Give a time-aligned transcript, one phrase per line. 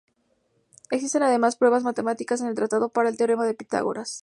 [0.89, 4.19] Existen además pruebas matemáticas en el tratado para el teorema de Pitágoras.